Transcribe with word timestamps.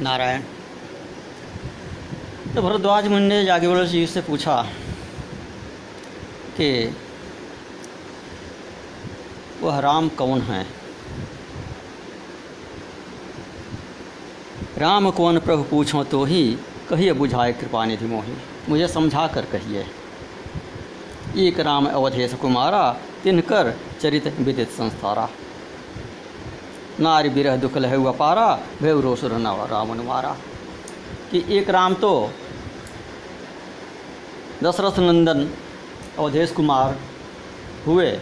नारायण। 0.00 0.42
तो 2.54 2.62
भरद्वाज 2.62 3.06
मुनि 3.08 3.26
ने 3.26 3.44
जागेवल 3.44 3.86
जी 3.86 4.06
से 4.06 4.20
पूछा 4.20 4.62
कि, 6.56 6.96
वह 9.60 9.78
राम 9.78 10.08
कौन 10.08 10.40
है? 10.40 10.66
राम 14.78 15.10
कौन 15.10 15.38
प्रभु 15.38 15.62
पूछो 15.62 16.04
तो 16.04 16.24
ही 16.24 16.56
कहिए 16.90 17.12
बुझाए 17.12 17.52
कृपा 17.52 17.84
निधि 17.84 18.06
मोही। 18.06 18.34
मुझे 18.68 18.88
समझा 18.88 19.26
कर 19.26 19.44
कहिए। 19.44 19.86
एक 21.48 21.60
राम 21.60 21.86
अवधेश 21.86 22.34
कुमारा 22.34 22.96
तिनकर 23.22 23.74
चरित 24.00 24.26
विदित 24.26 24.68
संस्थारा 24.68 25.28
नारी 27.00 27.28
विरह 27.28 27.56
दुख 27.56 27.76
लहु 27.76 28.04
अपारा 28.04 28.60
भैव 28.82 29.00
रोसुर 29.00 29.32
नव 29.32 29.64
रावण 29.64 30.02
मारा। 30.02 30.36
कि 31.30 31.44
एक 31.48 31.70
राम 31.70 31.94
तो 31.94 32.30
दशरथ 34.64 34.98
नंदन 34.98 35.50
अवधेश 36.18 36.50
कुमार 36.50 36.98
हुए, 37.86 38.20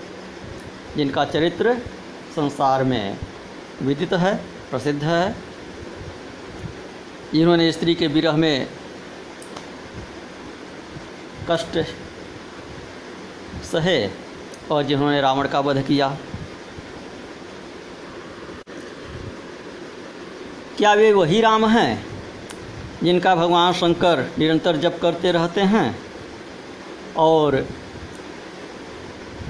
जिनका 0.96 1.24
चरित्र 1.24 1.74
संसार 2.36 2.84
में 2.84 3.18
विदित 3.82 4.12
है, 4.12 4.34
प्रसिद्ध 4.70 5.04
है। 5.04 5.36
जिन्होंने 7.34 7.72
स्त्री 7.72 7.94
के 7.94 8.06
विरह 8.06 8.32
में 8.32 8.66
कष्ट 11.50 11.78
सहे 13.72 14.10
और 14.70 14.82
जिन्होंने 14.82 15.20
रावण 15.20 15.48
का 15.48 15.60
वध 15.60 15.82
किया। 15.82 16.16
क्या 20.78 20.94
वे 20.94 21.12
वही 21.12 21.40
राम 21.40 21.66
हैं, 21.66 22.06
जिनका 23.02 23.34
भगवान 23.34 23.72
शंकर 23.72 24.32
निरंतर 24.38 24.76
जप 24.76 24.98
करते 25.02 25.32
रहते 25.32 25.60
हैं? 25.60 25.98
और 27.16 27.66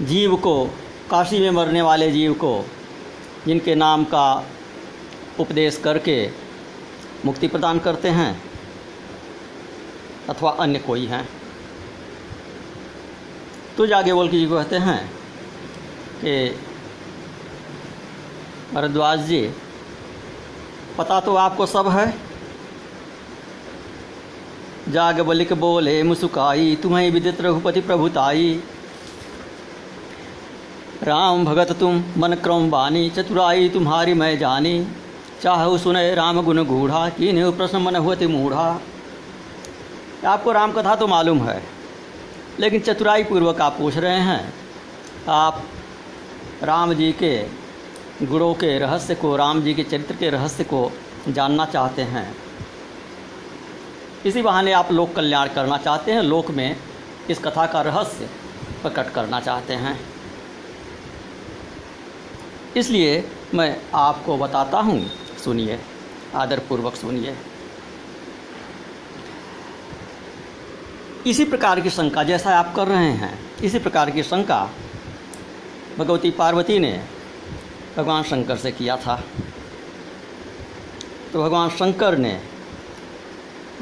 जीव 0.03 0.37
को, 0.37 0.67
काशी 1.11 1.39
में 1.39 1.51
मरने 1.51 1.83
वाले 1.83 2.11
जीव 2.11 2.33
को, 2.35 2.65
जिनके 3.47 3.75
नाम 3.75 4.05
का 4.05 4.45
उपदेश 5.41 5.77
करके 5.77 6.31
मुक्ति 7.25 7.49
प्रदान 7.49 7.79
करते 7.79 8.09
हैं? 8.09 8.43
अथवा 10.29 10.51
अन्य 10.51 10.79
कोई 10.79 11.07
हैं? 11.07 11.29
तो 13.77 13.87
जागे 13.87 14.13
बोल 14.13 14.29
के 14.29 14.39
जी 14.39 14.47
कहते 14.47 14.77
हैं 14.77 15.11
कि 16.25 16.57
भरद्वाज 18.75 19.21
जी 19.21 19.51
पता 20.99 21.21
तो 21.21 21.35
आपको 21.37 21.67
सब 21.67 21.89
है। 21.89 22.07
जाग 24.91 25.21
बलिक 25.21 25.53
बोले, 25.53 26.03
मुसुकाई, 26.03 26.77
तुम्हें 26.83 27.11
विदित 27.11 27.41
रघुपति 27.41 27.81
प्रभुताई। 27.81 28.61
राम 31.03 31.45
भगत 31.45 31.73
तुम 31.73 32.03
मन 32.17 32.35
क्रम 32.35 32.71
बानी, 32.71 33.09
चतुराई 33.11 33.69
तुम्हारी 33.69 34.15
मैं 34.15 34.39
जानी। 34.39 34.87
चाहु 35.43 35.79
सुने 35.79 36.15
राम 36.15 36.43
गुण 36.43 36.65
गूढ़ा 36.65 37.09
की 37.09 37.33
नहीं 37.33 37.53
प्रश्न 37.53 37.79
मन 37.79 37.97
हुए 37.97 38.27
मूढ़ा। 38.27 38.69
आपको 40.27 40.53
राम 40.53 40.73
कथा 40.73 40.95
तो 40.97 41.07
मालूम 41.07 41.41
है, 41.41 41.63
लेकिन 42.61 42.81
चतुराई 42.81 43.25
पूर्वक 43.25 43.61
आप 43.61 43.77
पूछ 43.79 43.97
रहे 43.97 44.19
हैं। 44.21 44.55
आप 45.31 45.63
राम 46.63 46.93
जी 46.95 47.13
के 47.13 47.33
गुणों 48.23 48.55
के 48.55 48.79
रहस्य 48.79 49.15
को, 49.15 49.37
राम 49.37 49.61
जी 49.63 49.73
के 49.75 49.83
चरित्र 49.83 50.15
के 50.15 50.29
रहस्य 50.31 50.65
को 50.65 50.91
जानना 51.29 51.65
चाहते 51.65 52.03
हैं। 52.03 52.37
इसी 54.27 54.43
बहाने 54.43 54.73
आप 54.73 54.91
लोक 54.93 55.15
कल्याण 55.15 55.49
करना 55.49 55.77
चाहते 55.79 56.13
हैं। 56.13 56.23
लोक 56.23 56.51
में 56.51 56.77
इस 57.31 57.39
कथा 57.39 57.67
का 57.67 57.83
रहस्य 57.83 58.29
प्रकट 58.83 59.11
करना 59.11 59.41
चाहते 59.41 59.75
हैं। 59.75 60.01
इसलिए 62.77 63.31
मैं 63.55 63.77
आपको 63.95 64.37
बताता 64.37 64.79
हूँ। 64.79 65.01
सुनिए, 65.45 65.79
आदरपूर्वक 66.35 66.95
सुनिए। 66.95 67.37
इसी 71.27 71.45
प्रकार 71.45 71.81
की 71.81 71.91
शंका 71.91 72.23
जैसा 72.23 72.59
आप 72.59 72.75
कर 72.75 72.89
रहे 72.89 73.13
हैं, 73.13 73.39
इसी 73.59 73.79
प्रकार 73.79 74.11
की 74.11 74.23
शंका 74.23 74.71
भगवती 75.99 76.31
पार्वती 76.31 76.79
ने 76.79 76.93
भगवान 77.99 78.23
शंकर 78.23 78.57
से 78.57 78.71
किया 78.73 78.97
था। 78.97 79.15
तो 81.33 81.43
भगवान 81.43 81.71
शंकर 81.71 82.17
ने 82.19 82.39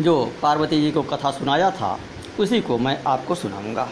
जो 0.01 0.15
पार्वती 0.43 0.81
जी 0.81 0.91
को 0.91 1.03
कथा 1.03 1.31
सुनाया 1.31 1.71
था, 1.71 1.99
उसी 2.41 2.61
को 2.61 2.79
मैं 2.79 3.03
आपको 3.07 3.35
सुनाऊँगा। 3.35 3.89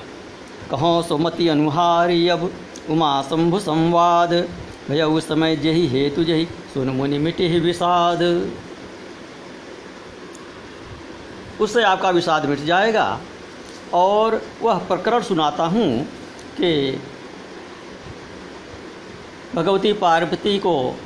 कहो 0.71 1.03
सुमति 1.03 1.49
अनुहारी 1.49 2.29
अब, 2.29 2.51
उमा 2.91 3.23
शंभु 3.23 3.59
संवाद 3.59 4.33
भैया 4.89 5.07
उस 5.07 5.29
समय 5.29 5.57
जही 5.57 5.87
हेतु 5.87 6.25
जही, 6.25 6.45
सुन 6.75 6.89
मुनि 6.89 7.19
मिटे 7.19 7.49
ही 7.49 7.61
विषाद। 7.61 8.23
उससे 11.61 11.83
आपका 11.83 12.11
विषाद 12.11 12.47
मिट 12.47 12.65
जाएगा, 12.65 13.21
और 13.95 14.41
वह 14.63 14.79
प्रकरण 14.79 15.23
सुनाता 15.23 15.65
हूँ 15.67 16.05
कि 16.57 17.01
भगवती 19.55 19.93
पार्वती 19.93 20.59
को 20.59 20.99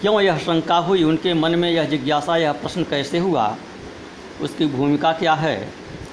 क्यों 0.00 0.20
यह 0.20 0.38
शंका 0.38 0.76
हुई? 0.76 1.02
उनके 1.02 1.34
मन 1.34 1.54
में 1.54 1.70
यह 1.70 1.84
जिज्ञासा, 1.84 2.36
यह 2.36 2.52
प्रश्न 2.52 2.84
कैसे 2.84 3.18
हुआ? 3.18 3.56
उसकी 4.40 4.66
भूमिका 4.66 5.12
क्या 5.12 5.34
है? 5.34 5.72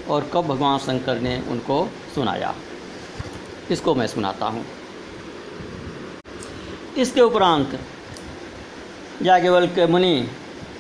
और 0.10 0.32
कब 0.34 0.42
भगवान 0.42 0.80
शंकर 0.80 1.20
ने 1.20 1.42
उनको 1.48 1.90
सुनाया? 2.16 2.56
इसको 3.72 3.96
मैं 3.96 4.08
सुनाता 4.08 4.46
हूँ। 4.46 4.66
इसके 6.98 7.22
उपरांत 7.22 7.80
याज्ञवल 9.22 9.68
के 9.68 9.88
मुनि, 9.88 10.28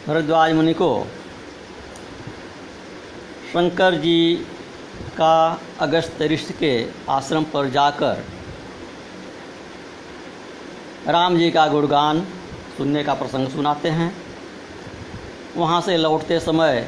भरद्वाज 0.07 0.53
मुनि 0.53 0.73
को 0.73 1.07
शंकर 3.53 3.95
जी 3.95 4.35
का 5.17 5.61
अगस्त 5.79 6.21
ऋषि 6.21 6.53
के 6.53 6.87
आश्रम 7.09 7.43
पर 7.43 7.69
जाकर 7.69 8.32
राम 11.07 11.37
जी 11.37 11.49
का 11.51 11.67
गुणगान 11.67 12.21
सुनने 12.77 13.03
का 13.03 13.13
प्रसंग 13.13 13.47
सुनाते 13.47 13.89
हैं। 13.89 14.15
वहाँ 15.57 15.81
से 15.81 15.97
लौटते 15.97 16.39
समय 16.39 16.87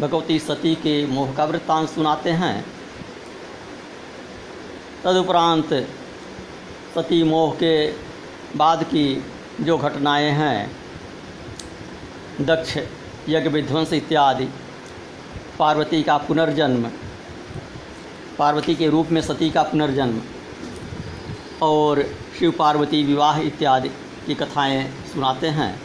भगवती 0.00 0.38
सती 0.38 0.74
के 0.74 1.06
मोह 1.06 1.32
का 1.34 1.44
वृत्तांत 1.44 1.88
सुनाते 1.88 2.30
हैं। 2.30 2.64
तदुपरांत 5.04 5.72
सती 6.94 7.22
मोह 7.22 7.54
के 7.54 7.86
बाद 8.56 8.82
की 8.84 9.24
जो 9.60 9.78
घटनाएँ 9.78 10.30
हैं, 10.30 10.70
दक्ष 12.40 12.76
यज्ञ 13.28 13.48
विध्वंस 13.48 13.92
इत्यादि, 13.92 14.48
पार्वती 15.58 16.02
का 16.02 16.16
पुनर्जन्म, 16.18 16.90
पार्वती 18.38 18.74
के 18.74 18.88
रूप 18.88 19.10
में 19.10 19.20
सती 19.20 19.50
का 19.50 19.62
पुनर्जन्म 19.62 20.20
और 21.62 22.02
शिव 22.38 22.50
पार्वती 22.50 23.02
विवाह 23.02 23.40
इत्यादि 23.40 23.88
की 24.26 24.34
कथाएँ 24.34 24.82
सुनाते 25.12 25.46
हैं। 25.46 25.80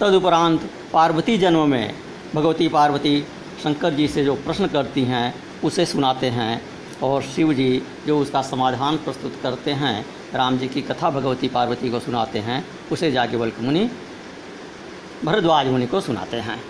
तदुपरांत 0.00 0.70
पार्वती 0.92 1.38
जन्म 1.38 1.68
में 1.68 1.94
भगवती 2.34 2.68
पार्वती 2.68 3.20
शंकर 3.62 3.94
जी 3.94 4.08
से 4.08 4.24
जो 4.24 4.34
प्रश्न 4.34 4.66
करती 4.66 5.04
हैं, 5.04 5.34
उसे 5.64 5.86
सुनाते 5.86 6.26
हैं 6.26 6.62
और 7.02 7.22
शिव 7.22 7.52
जी 7.52 7.82
जो 8.06 8.18
उसका 8.18 8.42
समाधान 8.42 8.96
प्रस्तुत 8.96 9.38
करते 9.42 9.70
हैं, 9.70 10.06
राम 10.34 10.58
जी 10.58 10.68
की 10.68 10.82
कथा 10.82 11.10
भगवती 11.10 11.48
पार्वती 11.48 11.90
को 11.90 12.00
सुनाते 12.00 12.38
हैं, 12.38 12.64
उसे 12.92 13.10
जाज्ञवल्क 13.12 13.60
मुनि 13.60 13.90
भरद्वाज 15.24 15.66
मुनि 15.66 15.86
को 15.86 16.00
सुनाते 16.00 16.36
हैं। 16.36 16.62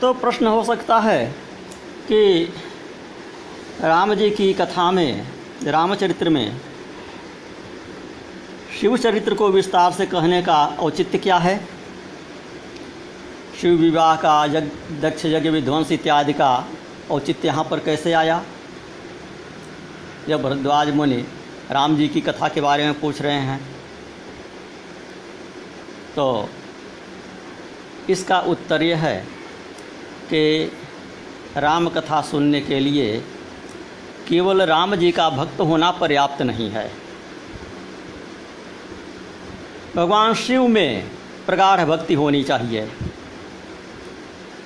तो 0.00 0.12
प्रश्न 0.14 0.46
हो 0.46 0.64
सकता 0.64 0.98
है 0.98 1.43
कि 2.08 2.52
राम 3.80 4.14
जी 4.14 4.30
की 4.30 4.52
कथा 4.54 4.90
में, 4.90 5.26
रामचरित्र 5.64 6.28
में 6.28 6.60
शिव 8.80 8.96
चरित्र 8.96 9.34
को 9.34 9.48
विस्तार 9.48 9.92
से 9.92 10.06
कहने 10.06 10.42
का 10.42 10.64
औचित्य 10.80 11.18
क्या 11.18 11.38
है? 11.38 11.68
शिव 13.60 13.74
विवाह 13.74 14.16
का 14.16 14.46
जग 14.46 14.70
दक्ष 15.00 15.24
यज्ञ 15.24 15.50
विध्वंस 15.50 15.92
इत्यादि 15.92 16.32
का 16.32 16.68
औचित्य 17.10 17.48
यहाँ 17.48 17.64
पर 17.64 17.78
कैसे 17.78 18.12
आया? 18.12 18.42
जब 20.28 20.42
भरद्वाज 20.42 20.94
मुनि 20.94 21.24
राम 21.70 21.96
जी 21.96 22.08
की 22.08 22.20
कथा 22.20 22.48
के 22.48 22.60
बारे 22.60 22.84
में 22.84 23.00
पूछ 23.00 23.22
रहे 23.22 23.40
हैं। 23.40 23.60
तो 26.16 26.48
इसका 28.10 28.40
उत्तर 28.40 28.82
यह 28.82 28.98
है 28.98 29.16
कि 30.24 30.72
राम 31.56 31.88
कथा 31.88 32.20
सुनने 32.20 32.60
के 32.60 32.80
लिए 32.80 33.18
केवल 34.28 34.62
राम 34.62 34.94
जी 34.94 35.10
का 35.12 35.28
भक्त 35.30 35.60
होना 35.60 35.90
पर्याप्त 35.90 36.42
नहीं 36.42 36.70
है। 36.70 36.90
भगवान 39.96 40.34
शिव 40.34 40.66
में 40.68 41.10
प्रगाढ़ 41.46 41.84
भक्ति 41.84 42.14
होनी 42.14 42.42
चाहिए। 42.44 42.84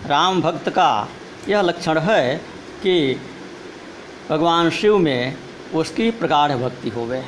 राम 0.06 0.40
भक्त 0.40 0.68
का 0.68 1.08
यह 1.48 1.60
लक्षण 1.60 1.98
है 1.98 2.36
कि 2.82 3.20
भगवान 4.30 4.70
शिव 4.70 4.98
में 4.98 5.36
उसकी 5.74 6.10
प्रगाढ़ 6.10 6.52
भक्ति 6.52 6.88
होवे। 6.88 7.22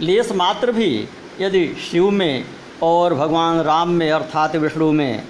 लेस 0.00 0.32
मात्र 0.32 0.72
भी 0.72 1.08
यदि 1.40 1.66
शिव 1.90 2.10
में 2.10 2.44
और 2.82 3.14
भगवान 3.14 3.60
राम 3.60 3.88
में 3.88 4.10
अर्थात 4.10 4.56
विष्णु 4.56 4.92
में 4.92 5.22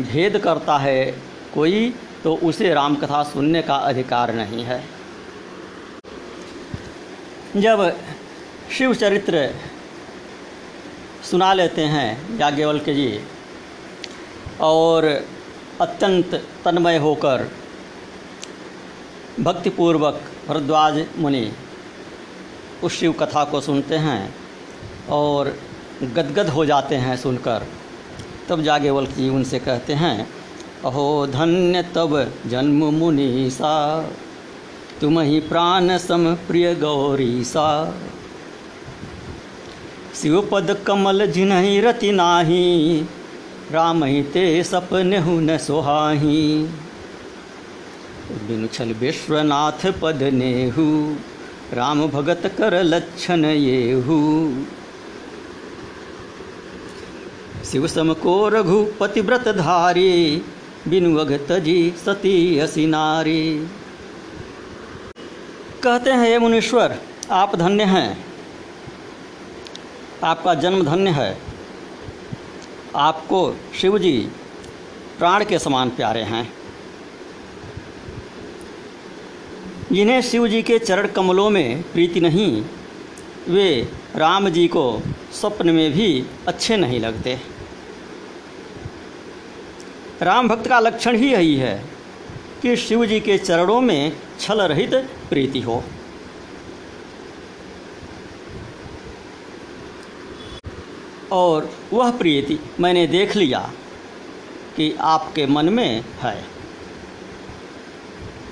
भेद 0.00 0.38
करता 0.38 0.76
है 0.78 1.04
कोई 1.54 1.94
तो 2.24 2.34
उसे 2.42 2.72
राम 2.74 2.96
कथा 2.96 3.22
सुनने 3.22 3.62
का 3.62 3.76
अधिकार 3.84 4.34
नहीं 4.34 4.64
है। 4.64 4.82
जब 7.56 7.82
शिव 8.72 8.94
चरित्र 8.94 9.48
सुना 11.30 11.52
लेते 11.54 11.84
हैं 11.84 12.38
याज्ञवल्क्य 12.38 12.94
जी, 12.94 13.20
और 14.60 15.04
अत्यंत 15.80 16.34
तन्मय 16.64 16.96
होकर 16.96 17.48
भक्तिपूर्वक 19.40 20.20
भरद्वाज 20.48 21.04
मुनि 21.18 21.50
उस 22.84 22.98
शिव 22.98 23.12
कथा 23.12 23.44
को 23.44 23.60
सुनते 23.60 23.96
हैं 23.96 24.34
और 25.10 25.56
गदगद 26.02 26.48
हो 26.48 26.64
जाते 26.66 26.96
हैं 26.96 27.16
सुनकर 27.16 27.66
तब 28.48 28.62
जागेवल 28.62 29.06
की 29.06 29.28
उनसे 29.28 29.58
कहते 29.58 29.92
हैं, 29.94 30.28
अहो 30.84 31.26
धन्य 31.26 31.82
तब 31.94 32.12
जन्म 32.46 32.84
मुनीसा 32.94 33.74
तुम 35.00 35.20
ही 35.20 35.40
प्राण 35.40 35.96
सम 35.98 36.34
प्रिय 36.48 36.74
गौरी 36.74 37.44
सा। 37.44 37.68
शिवपद 40.14 40.76
कमल 40.86 41.26
जिन्हि 41.26 41.80
रति 41.80 42.12
नाही, 42.12 43.00
राम 43.72 44.04
ही 44.04 44.22
ते 44.22 44.62
सपने 44.64 45.18
न 45.20 45.56
सोहाही। 45.58 46.42
बिनु 48.46 48.66
छल 48.66 48.92
विश्वनाथ 48.92 49.86
पद 50.02 50.22
नेहू, 50.32 50.86
राम 51.72 52.06
भगत 52.08 52.42
कर 52.58 52.82
लक्षण 52.84 53.44
येहू। 53.44 54.18
शिव 57.72 57.86
सम 57.86 58.12
को 58.12 58.48
रघुपति 58.48 59.20
व्रत 59.20 59.48
धारी 59.48 60.42
बिनु 60.88 61.16
अगत 61.16 61.52
जी 61.52 61.94
सती 62.04 62.58
हसी 62.58 62.86
नारी। 62.86 63.66
कहते 65.82 66.10
हैं 66.10 66.28
ये 66.28 66.38
मुनीश्वर, 66.38 66.98
आप 67.30 67.56
धन्य 67.56 67.84
हैं। 67.84 68.26
आपका 70.24 70.54
जन्म 70.54 70.82
धन्य 70.82 71.10
है। 71.10 71.38
आपको 72.96 73.56
शिव 73.80 73.98
जी 73.98 74.28
प्राण 75.18 75.44
के 75.44 75.58
समान 75.58 75.90
प्यारे 75.90 76.22
हैं। 76.22 76.52
जिन्हें 79.92 80.22
शिव 80.22 80.48
जी 80.48 80.62
के 80.62 80.78
चरण 80.78 81.06
कमलों 81.06 81.50
में 81.50 81.82
प्रीति 81.82 82.20
नहीं, 82.20 82.64
वे 83.48 83.92
राम 84.16 84.48
जी 84.48 84.68
को 84.68 85.02
स्वप्न 85.32 85.70
में 85.70 85.92
भी 85.92 86.26
अच्छे 86.48 86.76
नहीं 86.76 87.00
लगते। 87.00 87.55
राम 90.22 90.48
भक्त 90.48 90.66
का 90.68 90.78
लक्षण 90.80 91.16
ही 91.16 91.32
यही 91.32 91.56
है 91.56 91.84
कि 92.62 92.76
शिव 92.76 93.04
जी 93.06 93.20
के 93.20 93.38
चरणों 93.38 93.80
में 93.80 94.12
छल 94.40 94.62
रहित 94.62 94.94
प्रीति 95.28 95.60
हो। 95.60 95.82
और 101.32 101.70
वह 101.92 102.10
प्रीति 102.10 102.58
मैंने 102.80 103.06
देख 103.06 103.36
लिया 103.36 103.60
कि 104.76 104.94
आपके 105.00 105.46
मन 105.46 105.68
में 105.68 106.04
है। 106.20 106.44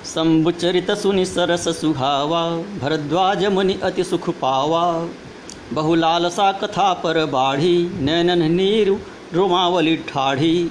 शंभुचरित 0.05 0.91
सुनि 0.91 1.25
सरस 1.25 1.67
सुहावा, 1.81 2.49
भरद्वाज 2.57 3.45
मुनि 3.45 3.79
अति 3.83 4.03
सुख 4.03 4.29
पावा, 4.29 5.09
बहुलालसा 5.73 6.51
कथा 6.51 6.93
पर 6.93 7.25
बाढ़ी 7.25 7.77
नैनन 7.99 8.51
नीर, 8.51 8.99
रुमावली 9.33 9.95
ठाढ़ी। 9.97 10.69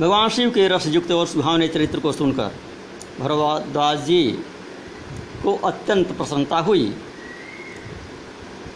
भगवान 0.00 0.28
शिव 0.28 0.50
के 0.50 0.66
रसयुक्त 0.68 1.10
और 1.10 1.26
सुहावने 1.26 1.68
चरित्र 1.68 2.00
को 2.00 2.12
सुनकर 2.12 2.54
भरद्वाज 3.20 4.04
जी 4.04 4.22
को 5.42 5.54
अत्यंत 5.64 6.10
प्रसन्नता 6.16 6.58
हुई 6.58 6.92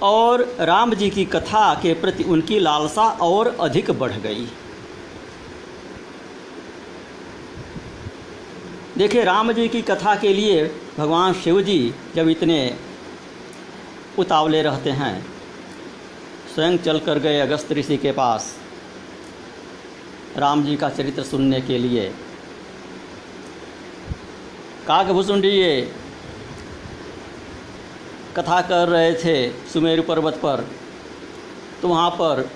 और 0.02 0.42
राम 0.60 0.94
जी 0.94 1.10
की 1.10 1.24
कथा 1.24 1.74
के 1.74 1.92
प्रति 1.94 2.24
उनकी 2.24 2.58
लालसा 2.58 3.08
और 3.22 3.56
अधिक 3.60 3.90
बढ़ 3.90 4.12
गई। 4.12 4.46
देखिए, 8.98 9.24
राम 9.24 9.52
जी 9.52 9.68
की 9.68 9.82
कथा 9.82 10.14
के 10.14 10.32
लिए 10.34 10.64
भगवान 10.98 11.32
शिव 11.34 11.60
जी 11.62 11.94
जब 12.14 12.28
इतने 12.28 12.76
उतावले 14.18 14.62
रहते 14.62 14.90
हैं, 14.92 15.26
स्वयं 16.54 16.78
चल 16.78 16.98
कर 16.98 17.18
गए 17.18 17.38
अगस्त 17.40 17.72
ऋषि 17.72 17.96
के 17.96 18.12
पास। 18.12 18.56
राम 20.36 20.64
जी 20.64 20.76
का 20.76 20.88
चरित्र 20.88 21.22
सुनने 21.22 21.60
के 21.60 21.78
लिए। 21.78 22.08
काकभूषुंडी 24.86 25.48
ये 25.48 25.94
कथा 28.36 28.60
कर 28.60 28.88
रहे 28.88 29.12
थे 29.14 29.36
सुमेरु 29.72 30.02
पर्वत 30.02 30.34
पर। 30.34 30.64
तो 31.82 31.88
वहाँ 31.88 32.10
पर 32.10 32.48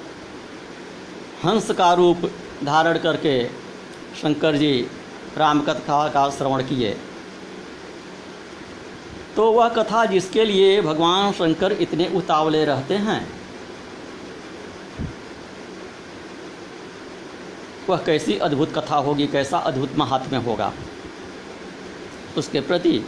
हंस 1.45 1.71
का 1.71 1.93
रूप 1.95 2.31
धारण 2.65 2.99
करके 2.99 3.45
शंकर 4.21 4.57
जी 4.57 4.87
राम 5.37 5.61
कथा 5.61 6.09
का 6.09 6.29
श्रवण 6.31 6.63
किए। 6.63 6.97
तो 9.37 9.51
वह 9.53 9.69
कथा 9.69 10.05
जिसके 10.05 10.45
लिए 10.45 10.81
भगवान 10.83 11.33
शंकर 11.33 11.73
इतने 11.73 12.09
उतावले 12.09 12.65
रहते 12.65 12.95
हैं 12.95 13.21
वह 17.89 17.97
कैसी 17.97 18.39
अद्भुत 18.39 18.73
कथा 18.75 18.97
होगी, 18.97 19.27
कैसा 19.27 19.59
अद्भुत 19.59 19.97
महात्म्य 19.97 20.37
होगा। 20.37 20.73
उसके 22.39 22.61
प्रति 22.61 23.05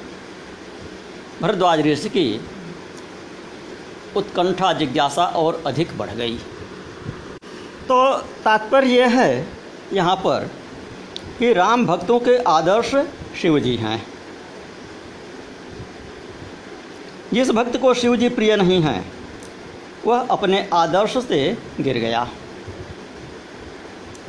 भरद्वाज 1.42 1.80
ऋषि 1.80 2.08
की 2.08 2.40
उत्कंठा, 4.16 4.72
जिज्ञासा 4.72 5.26
और 5.26 5.62
अधिक 5.66 5.98
बढ़ 5.98 6.10
गई। 6.10 6.38
तो 7.88 8.18
तात्पर्य 8.44 8.88
यह 8.88 9.20
है 9.20 9.48
यहाँ 9.92 10.16
पर 10.16 10.50
कि 11.38 11.52
राम 11.52 11.86
भक्तों 11.86 12.20
के 12.20 12.36
आदर्श 12.38 12.94
शिव 13.40 13.58
जी 13.58 13.76
हैं। 13.76 14.06
जिस 17.32 17.50
भक्त 17.50 17.76
को 17.76 17.94
शिव 17.94 18.16
जी 18.16 18.28
प्रिय 18.28 18.56
नहीं 18.56 18.82
हैं, 18.82 19.12
वह 20.06 20.26
अपने 20.26 20.68
आदर्श 20.74 21.16
से 21.18 21.58
गिर 21.80 21.98
गया। 21.98 22.28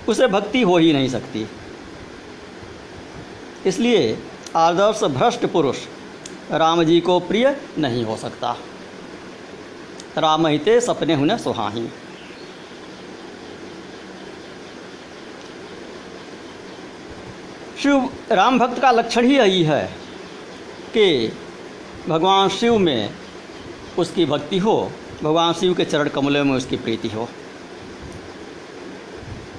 उसे 0.08 0.28
भक्ति 0.28 0.62
हो 0.62 0.78
ही 0.78 0.94
नहीं 0.94 1.10
सकती। 1.10 1.46
इसलिए 3.66 4.18
आदर्श 4.56 5.04
भ्रष्ट 5.04 5.46
पुरुष 5.46 5.78
राम 6.52 6.84
जी 6.84 7.00
को 7.02 7.20
प्रिय 7.20 7.56
नहीं 7.78 8.04
हो 8.04 8.16
सकता। 8.18 8.56
राम 10.18 10.48
हिते 10.48 10.80
सपने 10.82 11.14
हुने 11.14 11.38
सुहाही। 11.38 11.88
शिव, 17.82 18.10
राम 18.32 18.60
भक्त 18.60 18.80
का 18.82 18.92
लक्षण 18.92 19.26
ही 19.26 19.38
यही 19.38 19.64
है 19.64 19.84
कि 20.94 21.34
भगवान 22.08 22.50
शिव 22.50 22.78
में 22.78 23.10
उसकी 23.98 24.26
भक्ति 24.26 24.58
हो, 24.58 24.92
भगवान 25.24 25.54
शिव 25.54 25.74
के 25.74 25.86
चरण 25.86 26.10
कमलों 26.10 26.44
में 26.46 26.56
उसकी 26.56 26.78
प्रीति 26.78 27.08
हो। 27.08 27.28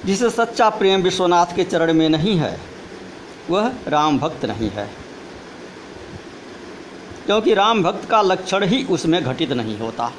जिसे 0.09 0.29
सच्चा 0.29 0.69
प्रेम 0.69 1.01
विश्वनाथ 1.01 1.45
के 1.55 1.63
चरण 1.63 1.93
में 1.93 2.09
नहीं 2.09 2.37
है, 2.37 2.59
वह 3.49 3.71
राम 3.87 4.19
भक्त 4.19 4.45
नहीं 4.45 4.69
है। 4.69 4.89
क्योंकि 7.25 7.53
राम 7.53 7.83
भक्त 7.83 8.09
का 8.09 8.21
लक्षण 8.21 8.63
ही 8.63 8.83
उसमें 8.83 9.23
घटित 9.23 9.51
नहीं 9.51 9.77
होता। 9.79 10.11